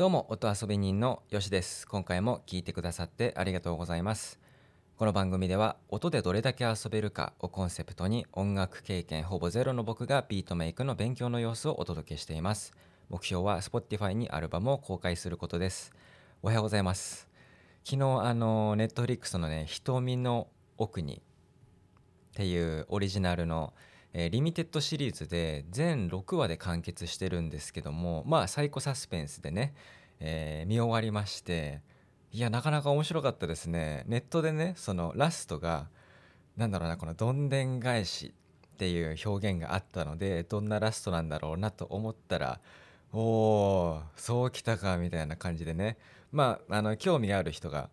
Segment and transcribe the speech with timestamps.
[0.00, 1.86] どうも音遊び人のよしです。
[1.86, 4.40] 今回も聞いてくださってありがとうございます。
[4.96, 12.72] この番組では音でどれだけ遊べるかをコンセプトに音楽経験ほぼゼロの僕がビートメイクの勉強の様子をお届けしています。
[13.10, 15.92] 目標は Spotify にアルバムを公開することです。
[16.42, 17.28] おはようございます。
[17.84, 20.48] 昨日あの Netflix のね瞳の
[20.78, 21.20] 奥に
[22.30, 23.74] っていうオリジナルの
[24.12, 29.74] えー、リミテッドシリーズで全6話で完結してるんですけどもまあサイコサスペンスでね、
[30.20, 31.80] えー、見終わりまして
[32.32, 34.04] いやなかなか面白かったですね。
[34.06, 35.88] ネットでねそのラストが
[36.56, 38.32] なんだろうなこのどんでん返し
[38.74, 42.60] っていう表現があったのでどんなラストなんだろうなと思ったら
[43.12, 45.96] おおそうきたかみたいな感じでね。
[46.30, 47.90] まああの興味がある人が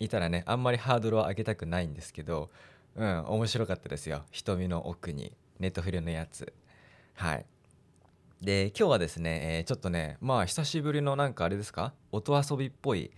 [0.00, 2.50] いたらねあんまりハードルを上げたくないんですけど
[2.96, 4.24] うん面白かったですよ。
[4.32, 6.52] 瞳の奥にネットフリのやつ。
[7.14, 7.46] はい。
[8.42, 11.94] で今日はですね、えー、ちょっとねまあ久しぶりのなんかあれですか？
[12.12, 13.10] 音遊びっぽい、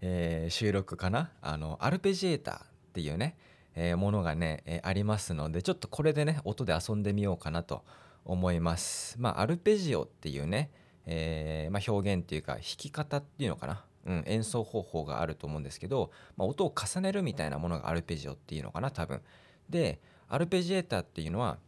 [0.00, 1.30] えー、収録かな？
[1.42, 3.36] あのアルペジエーターっていうね、
[3.74, 7.84] えー、ものがね、えありますのでちょっとこれでね音で遊んでみようかなと
[8.24, 9.16] 思います。
[9.18, 10.70] まあアルペジオっていうね、
[11.04, 13.84] えまあ、表現っていうか弾き方っていうのかな？
[14.06, 19.20] うん、演奏方法があると思うんですけど、まあ、音を重ねるみたいなものがアルペジオっていうのかな多分。
[19.68, 21.58] でアルペジエーターっていうのは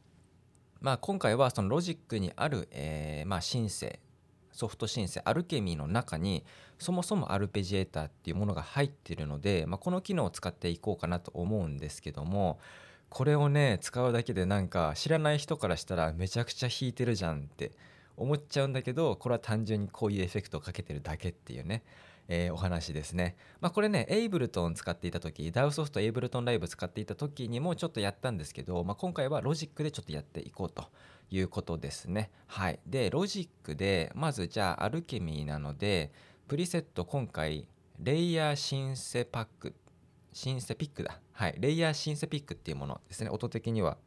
[0.84, 4.00] まあ、今回はそのロジックにある、えー、まあシンセ
[4.52, 6.44] ソフトシンセ Alchemy の中に
[6.78, 12.58] そもそもアルペジエーターっていうものが入っているので、まあ、この機能を使っていこうかなと思うんですけども
[13.08, 17.72] これをね使うだけでなんか知らない人からしたらめちゃくちゃ弾いてるじゃんって
[18.18, 21.82] 思っちゃうんだけどこれは単純にこういうエフェクトをかけてるだけっていうね。
[22.28, 23.36] えー、お話ですね。
[23.60, 30.86] まあ、これね、 Ableton 使っていた時、 DAW ソフト Ableton Live 使っていた時にもちょっとやったんですけど、まあ、今回はロジックでちょっとやっていこうと
[31.30, 32.30] いうことですね。
[32.46, 32.80] はい。
[32.86, 36.12] で、ロジックで、まずじゃあアルケミーなので、
[36.48, 37.68] プリセット今回、
[37.98, 39.74] レイヤーシンセパック、
[40.32, 41.20] シンセピックだ。
[41.32, 41.54] はい。
[41.58, 43.30] レイヤーシンセピックっていうものですね。
[43.30, 43.98] 音的には。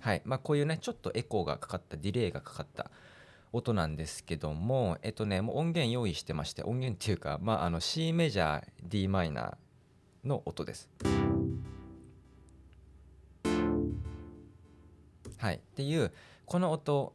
[0.00, 0.22] はい。
[0.24, 2.90] まあ、こういうね、ちょっとエコーがかかった、ディレイがかかった。
[3.52, 10.88] 音なんですけども、えっとね、もう音源用意してまして、音源っていうか、まあ、あの C メジャー d マイナーの音です。
[15.38, 16.12] はい、っていう
[16.44, 17.14] この音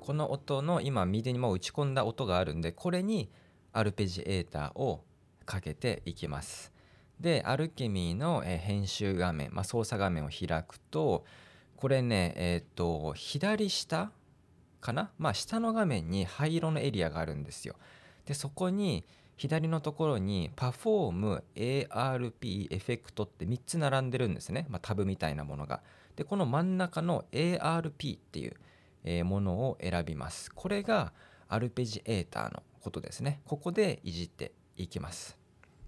[0.00, 3.30] この音の今右にもう打ち込んだ音があるんでこれに
[3.72, 5.04] アルペジエーターを
[5.46, 6.72] かけていきます。
[7.20, 11.24] でアルケミーの編集画面、まあ、操作画面を開くと
[11.82, 14.12] これねえっ、ー、と左下
[14.80, 15.10] かな？
[15.18, 17.74] まあ下の画面に灰色のエリアがあるんですよ。
[18.24, 19.04] でそこに
[19.36, 25.82] 左のところにパフォーム ARP エフェクトって3つ並んでるんですね、まあ、タブみたいなものが。
[26.14, 28.48] でこの真ん中の ARP ってい
[29.20, 30.52] う、ものを選びます。
[30.54, 31.12] これが
[31.48, 33.40] アルペジエーターのことですね。
[33.44, 35.36] ここでいじっていきます。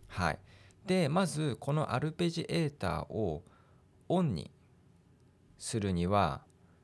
[0.09, 0.41] はい。
[0.87, 3.45] でまずこのアルペジエーターを
[4.09, 4.51] オンに
[5.59, 6.43] するには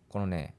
[0.08, 0.54] このね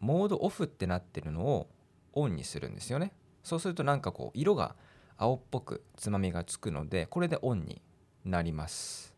[0.00, 1.68] モードオフってなってるのを
[2.12, 3.12] オンにするんですよね。
[3.42, 4.76] そうするとなんかこう色が
[5.16, 7.82] 青っぽくつまみがつくのでこれでオンに
[8.24, 9.14] なります。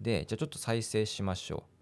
[0.00, 1.74] でじゃあちょっと再生しましょう。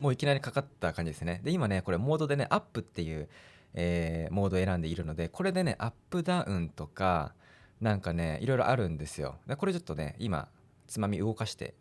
[0.00, 1.40] もういきなりかかった感じですね。
[1.42, 3.28] で今ねこれモードでねアップっていう
[3.74, 7.34] えー、モードを選んでいるのでこれでねアップダウンとか
[7.80, 9.36] なんかねいろいろあるんですよ。
[9.46, 10.48] でこれちょっとね今
[10.86, 11.74] つまみ動かして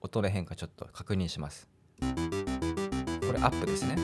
[0.00, 1.68] 音の変化ちょっと確認します。
[2.00, 2.06] こ
[3.32, 3.96] れアップですね。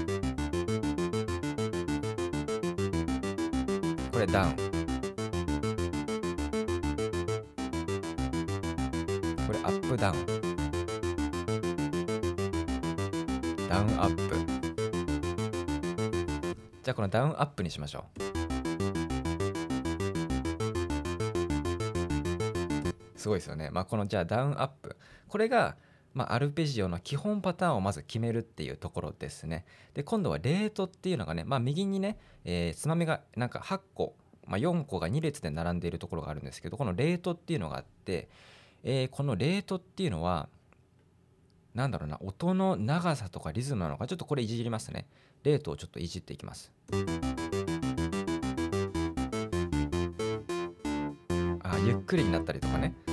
[4.13, 4.57] これダウン。
[9.47, 10.27] これアップダウン。
[13.69, 14.36] ダウンアップ。
[16.87, 18.21] じゃあこのダウンアップにしましょう
[23.17, 24.97] すごいですよねまあこのじゃあダウンアップ
[25.27, 25.75] これが
[26.15, 29.67] ま、アルペジオの基本パターンをまず決めるっていうところですね。
[29.93, 32.17] で今度はレートっていうのがね、まあ、右にね、
[32.47, 34.15] えー、つまみがなんか8個、
[34.47, 38.31] まあ、4個が2列で並んでいるところがあるんですけどこのレートっていうのがあって、
[38.83, 40.49] えー、このレートっていうのは
[41.75, 45.07] なんだろうな音の長さとかリズムなのかちょっとこれいじりますね。
[45.45, 46.73] レートをちょっといじっていきます。
[51.63, 52.95] あゆっくりになったりとかね。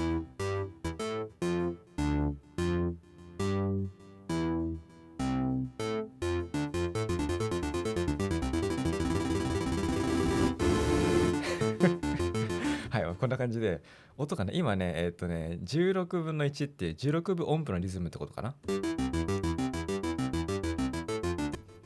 [13.20, 13.82] こんな感じで
[14.18, 18.54] 音がね今ねえっ、とね16分の1っていう16分音符のリズムってことかな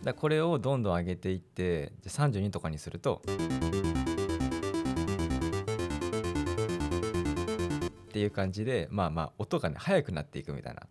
[0.07, 3.21] だこれをどんどん上げていってじゃ32とかにすると。
[8.07, 10.83] っていう感じでまあまあ音がね速くなっていくみたいな、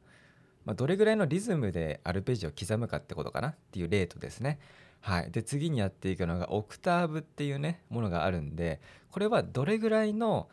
[0.65, 3.49] まあ、どれぐらいのリズムでアルペジオを刻むかってことかな。
[3.49, 4.59] っていうレートですね。
[5.01, 5.31] はい。
[5.31, 8.81] で次にやっていくのがオクターブっていうねものがあるんで
[9.11, 10.49] これはどれぐらいの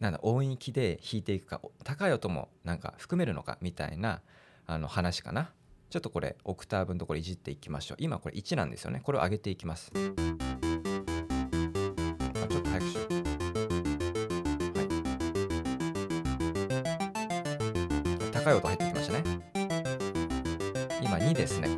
[0.00, 4.22] なんだ音域で弾いていくか高い音もなんか含めるのかみたいな
[4.66, 5.52] あの話かな。
[5.90, 7.96] ちょっとこれオクターブのところいじっていきましょう。
[8.00, 9.00] 今これ1なんですよね。
[9.02, 9.90] これを上げていきます。
[9.90, 10.12] ちょっ
[12.62, 13.14] と早くしよう。
[13.14, 14.82] は
[18.28, 18.32] い。
[18.32, 19.22] 高い音入ってきましたね。
[21.00, 21.68] 今2ですね。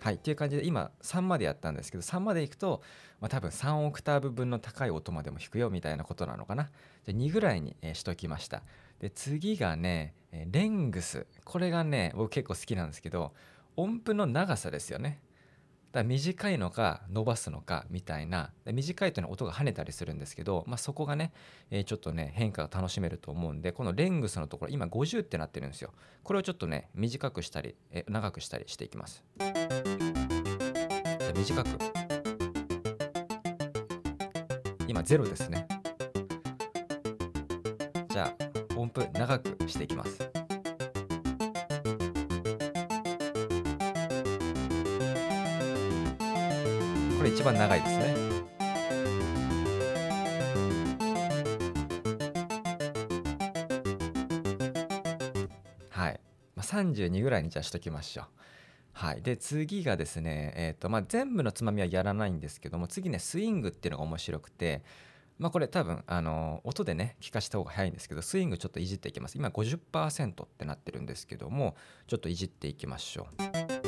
[0.00, 0.14] はい。
[0.14, 2.82] っていう感じで今3までやったんですけど3までいくと、
[3.20, 6.70] まあ、多分3オクターブ分の高い音までも弾くよみたいなことなのかな。
[7.04, 8.62] じゃ2ぐらいに、えしときました。
[8.98, 11.26] で次がね、えレングス。
[11.44, 13.32] これがね僕結構好きなんですけど
[13.76, 15.20] 音符の長さですよね。
[15.92, 21.32] だ短いのか伸ばすのかみたいな短いというのは音が跳ねたりするんですけど、まあ、そこがね、
[21.70, 25.92] えーちょっとね変化が楽しめると思うんでこのレングスのところ今50ってなってるんですよ。
[26.22, 29.24] これをちょっとね短くしたり、えー長くしたりしていきます。
[31.34, 31.68] 短く。
[34.86, 35.66] 今ゼロですね。
[38.08, 40.30] じゃあ音符長くしていきます。
[47.20, 48.14] これ一番長いですね。
[55.90, 56.20] はい、
[56.56, 58.24] まあ、32ぐらいにじゃあしときましょう。
[58.94, 64.82] はい、で次がですね、えーとまあ、全部のつまみはやらないんですけども次ねスイングっていうのが面白くて、
[65.38, 69.36] まあ、これ多分あの音でね聞かした方が早いんですけどスイングちょっといじっていきます。
[69.36, 71.76] 今50%ってなってるんですけども
[72.06, 73.26] ちょっといじっていきましょ
[73.76, 73.79] う。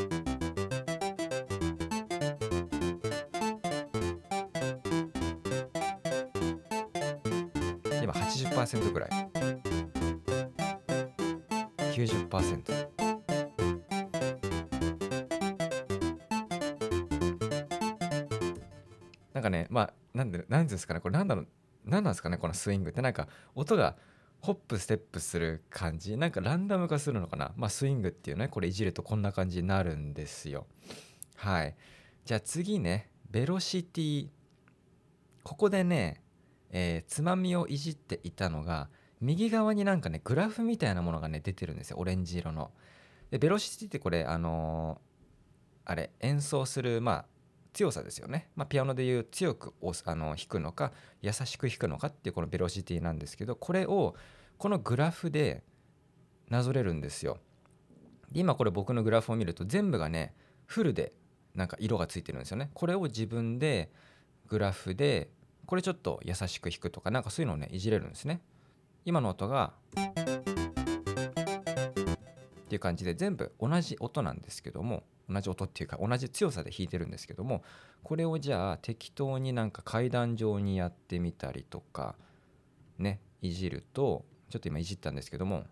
[8.52, 9.10] 80%ぐらい。
[11.92, 12.88] 90%
[19.34, 21.48] なんかねまあなんでなんですかねこれなんだろう
[21.84, 23.02] なんなんですかねこのスイングって。
[23.02, 23.96] なんか音が
[24.40, 26.16] ホップステップする感じ。
[26.16, 27.52] なんかランダム化するのかな。
[27.56, 30.66] まあスイングっていうねこれいじるとこんな感じになるんですよ。
[31.36, 31.74] はい。
[32.24, 34.28] じゃあ次ねベロシティ
[35.42, 36.21] ここでね、
[36.72, 38.88] えーつまみをいじっていたのが
[39.20, 42.72] 右側になんかねグラフみたいなものがね出てるんですよオレンジ色の。
[43.30, 45.12] でベロシティってこれあのー
[45.84, 47.24] あれ演奏するまあ
[47.72, 50.92] 強さですよね、まあ、ピアノでいう強く押すあの弾くのか
[51.22, 54.14] 優しく弾くのかっていうこのベロシティなんですけどこれを
[54.58, 55.62] このグラフで
[56.48, 57.38] なぞれるんですよ。
[58.30, 60.34] で今これ僕のグラフを見ると全部がね
[60.66, 61.12] フルで
[61.54, 62.70] なんか色がついてるんですよね。
[62.74, 63.90] これを自分で
[64.48, 65.30] グラフで
[65.66, 68.40] これちょっと優しく弾くとかなんかそういうのをねいじれるんですね。
[69.04, 70.14] 今の音がっ
[72.68, 77.62] ていう感じで全部同じ音なんですけども同じ音っていうか同じ強さで弾いてるんですけども
[78.02, 82.14] これをじゃあ適当になんか階段状にやってみたりとか
[82.98, 85.64] ねいじるとちょっと今いじったんですけども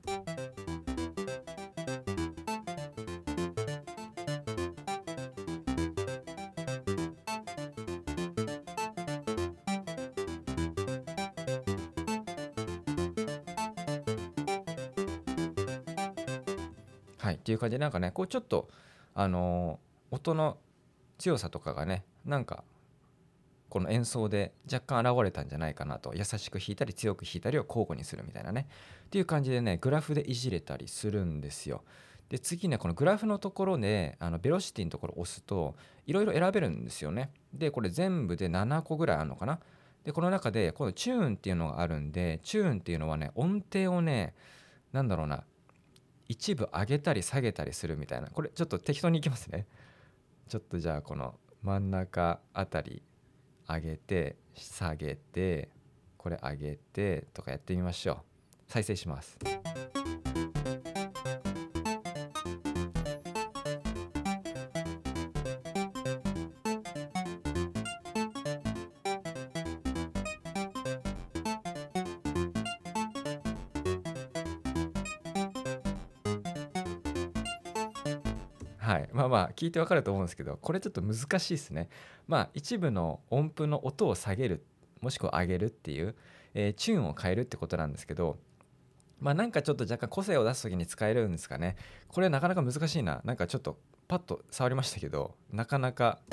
[17.30, 18.68] はいっていう感じでなんかねこうちょっと
[19.14, 19.78] あの
[20.10, 20.58] 音の
[21.18, 22.64] 強さとかがねなんか
[23.68, 28.66] この演奏で若干現れたんじゃないかなと優しく弾いたり強く弾いたりを交互にするみたいなね
[29.06, 31.84] っていう感じでねグラフでいじれたりするんですよ。
[32.30, 37.30] で次ねこのグラフのところであのベロシティのところを押すといろいろ選べるんですよね。
[37.54, 39.60] でこれ全部で7個ぐらいあるのかな。
[40.02, 44.34] でこの中でこのチューンっていうのがあるんでチューンっていうのはね音程をね
[44.92, 45.44] なんだろうな
[46.30, 48.28] 一部上げたり下げたりするみたいな。
[48.28, 49.66] これちょっと適当にいきますね。
[50.48, 53.02] ちょっとじゃあこの真ん中あたり
[53.68, 55.70] 上げて下げて
[56.16, 58.16] これ上げてとかやってみましょう。
[58.68, 59.36] 再生します。
[78.90, 79.08] はい。
[79.12, 81.88] まあまあ聞いてわかると思うんですけどこれちょっと難しいですね。
[82.26, 84.64] まあ一部の音符の音を下げる
[85.00, 86.16] もしくは上げるっていう、
[86.54, 88.38] えー、チューンを変えるってことなんですけど
[89.20, 91.76] まあなんかちょっと若干個性を出す時に使えるんですかね。
[92.08, 93.20] これなかなか難しいな。
[93.24, 93.78] なんかちょっと
[94.08, 96.18] パッと触りましたけどなかなか。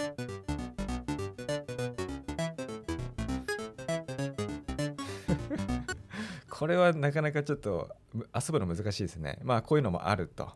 [6.49, 9.37] これはなかなかちょっと遊ぶの難しいですね。
[9.43, 10.53] まあこういうのもあると。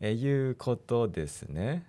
[0.00, 1.86] えいうことですね。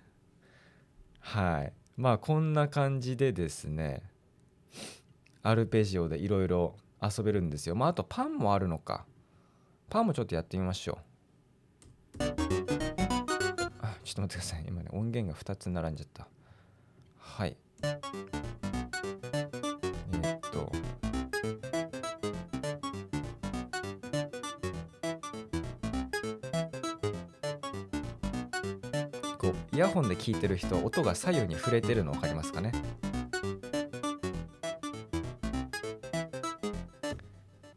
[1.20, 1.72] はい。
[1.96, 4.02] まあこんな感じでですね、
[5.42, 7.74] アルペジオでいろいろ遊べるんですよ。
[7.74, 9.06] まああとパンもあるのか。
[9.88, 10.98] パンもちょっとやってみましょ
[12.18, 12.24] う。
[13.80, 14.64] あ、ちょっと待ってください。
[14.68, 16.28] 今ね、音源が2つ並んじゃった。
[17.18, 17.56] はい。
[20.22, 20.70] えっと
[29.72, 32.72] イヤホンで聞いてる人音が左右に触れてるの分かりますかね？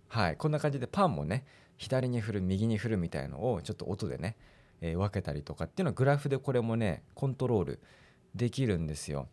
[0.07, 1.45] はいこんな感じでパンもね
[1.77, 4.37] 左に振る右に振るみたいのをちょっと音でね、
[4.79, 7.79] えー、分けたりとかっていうのはグラフでこれもねコントロール
[8.35, 9.27] できるんですよ。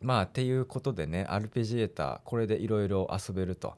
[0.00, 3.76] まあっていうことでねアルペジエーターこれでいろいろ遊べると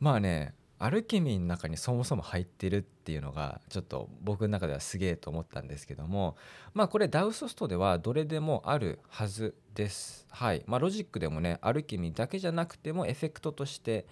[0.00, 6.36] まあねアルケミーの中にそもそも入ってるっていうのがちょっと僕の中ではすげえと思ったんですけども
[6.72, 10.26] まあこれ DAW ソフトではどれでもあるはずです。
[10.30, 10.62] はい。
[10.66, 14.06] まあロジックでもね Alchemy だけじゃなくてもエフェクトとして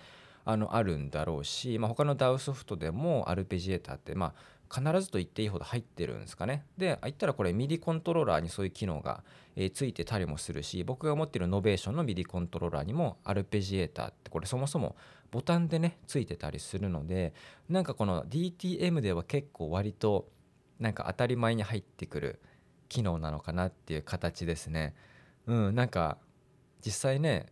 [0.44, 4.35] あのあるんだろうし、まあ、他の DAW ソフトでもアルペジエーターってまあ
[4.73, 6.64] 必ずと言っていいほど入ってるんですかね。
[6.76, 9.23] で、言ったらこれ MIDI コントローラーにそういう機能が、
[9.54, 14.96] えー、ついてたりもするし、僕が持ってる Novation の MIDI コントローラーにもアルペジエーターってこれそもそも
[15.30, 17.35] ボタンでねついてたりするので
[17.68, 20.28] なんかこの DTM では結構割と
[20.78, 22.40] なんか当たり前に入ってくる
[22.88, 24.94] 機能なのかなっていう形ですね。
[25.46, 26.18] うん、なんか
[26.85, 27.46] 実際ね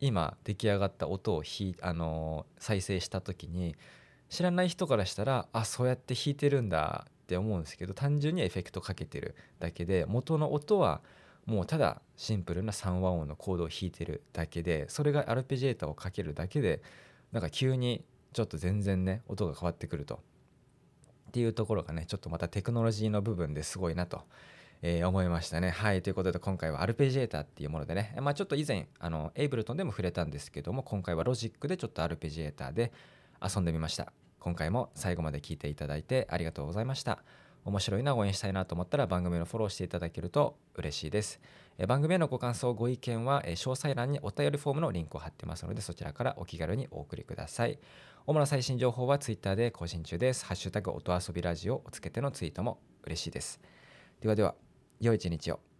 [0.00, 3.76] 今出来上がった音をひあのー、再生した時に
[4.32, 11.02] 知らない人からしたらあそうやって弾いてるんだって思うんですけど単純にエフェクトかけてるだけで元の音は
[11.44, 16.80] もうただシンプルな3和音のコードを弾いてるだけでそれがアルペジエーターをかけるだけで
[17.30, 20.14] なんか急にちょっと全然ね音が変わってくると。
[20.14, 24.22] っていうところがねちょっとまたテクノロジーの部分ですごいなと、
[24.80, 25.68] えー、思いましたね。
[25.68, 32.92] はいということで今回はアルペジエーターっていうものでねまあちょっと以前あのエイブルトンでも触れたんですけども今回はロジックでちょっとアルペジエーターで
[33.42, 34.12] 遊んでみました。
[34.42, 37.22] 今回も最後まで聞いていただいてありがとうございました。
[37.64, 41.40] 面白いな応援したいなと思ったら番組のフォローしていただけると嬉しいです。
[41.78, 47.78] え番組へのご感想ご意見はえ詳細欄にお便りフォームのリンクを貼ってますのでそちらからお気軽にお送りください。
[48.26, 50.44] 主な最新情報は Twitter で更新中です。
[50.44, 53.60] ハッシュタグ音遊びラジオをつけてのツイートも嬉しいです。
[54.20, 54.56] ではでは
[54.98, 55.71] 良い一日を。